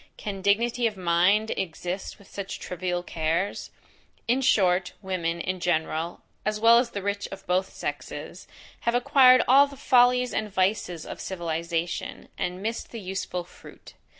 [0.17, 3.69] Can dignity of mind exist with such trivial cares?
[4.27, 8.47] In short, women, in general, as well as the rich of both sexes,
[8.79, 13.93] have acquired all the follies and vices of civilization, and missed the useful fruit.